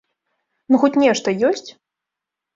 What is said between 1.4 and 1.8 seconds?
ёсць?